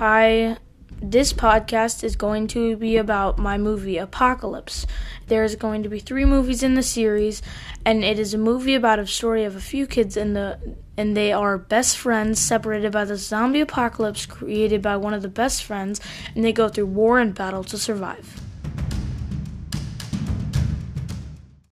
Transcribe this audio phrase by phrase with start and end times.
[0.00, 0.56] Hi,
[1.02, 4.86] this podcast is going to be about my movie Apocalypse.
[5.26, 7.42] There's going to be three movies in the series,
[7.84, 10.58] and it is a movie about a story of a few kids in the
[10.96, 15.28] and they are best friends separated by the zombie apocalypse created by one of the
[15.28, 16.00] best friends,
[16.34, 18.40] and they go through war and battle to survive.